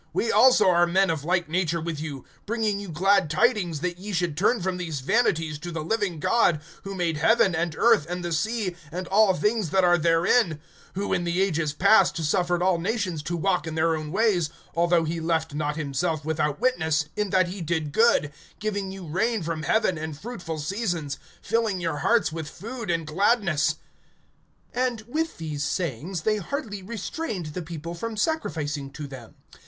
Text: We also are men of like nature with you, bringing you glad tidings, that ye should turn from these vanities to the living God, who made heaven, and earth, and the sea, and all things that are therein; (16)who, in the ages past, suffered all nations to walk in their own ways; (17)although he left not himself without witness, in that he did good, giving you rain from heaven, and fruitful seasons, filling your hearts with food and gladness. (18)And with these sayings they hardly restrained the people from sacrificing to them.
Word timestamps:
We 0.13 0.31
also 0.31 0.67
are 0.67 0.87
men 0.87 1.11
of 1.11 1.23
like 1.23 1.47
nature 1.47 1.79
with 1.79 1.99
you, 2.01 2.25
bringing 2.47 2.79
you 2.79 2.89
glad 2.89 3.29
tidings, 3.29 3.81
that 3.81 3.99
ye 3.99 4.13
should 4.13 4.35
turn 4.35 4.59
from 4.59 4.77
these 4.77 4.99
vanities 5.01 5.59
to 5.59 5.71
the 5.71 5.83
living 5.83 6.19
God, 6.19 6.59
who 6.81 6.95
made 6.95 7.17
heaven, 7.17 7.53
and 7.53 7.75
earth, 7.77 8.07
and 8.09 8.25
the 8.25 8.31
sea, 8.31 8.75
and 8.91 9.05
all 9.09 9.35
things 9.35 9.69
that 9.69 9.83
are 9.83 9.99
therein; 9.99 10.59
(16)who, 10.95 11.15
in 11.15 11.23
the 11.23 11.39
ages 11.39 11.71
past, 11.73 12.17
suffered 12.17 12.63
all 12.63 12.79
nations 12.79 13.21
to 13.21 13.37
walk 13.37 13.67
in 13.67 13.75
their 13.75 13.95
own 13.95 14.11
ways; 14.11 14.49
(17)although 14.75 15.07
he 15.07 15.19
left 15.19 15.53
not 15.53 15.75
himself 15.75 16.25
without 16.25 16.59
witness, 16.59 17.05
in 17.15 17.29
that 17.29 17.49
he 17.49 17.61
did 17.61 17.91
good, 17.91 18.31
giving 18.59 18.91
you 18.91 19.05
rain 19.05 19.43
from 19.43 19.61
heaven, 19.61 19.99
and 19.99 20.19
fruitful 20.19 20.57
seasons, 20.57 21.19
filling 21.43 21.79
your 21.79 21.97
hearts 21.97 22.31
with 22.31 22.49
food 22.49 22.89
and 22.89 23.05
gladness. 23.05 23.75
(18)And 24.75 25.07
with 25.07 25.37
these 25.37 25.63
sayings 25.63 26.21
they 26.21 26.37
hardly 26.37 26.81
restrained 26.81 27.53
the 27.53 27.61
people 27.61 27.93
from 27.93 28.17
sacrificing 28.17 28.89
to 28.93 29.05
them. 29.05 29.35